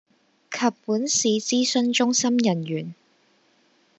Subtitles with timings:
[0.49, 2.95] 及本市諮詢中心人員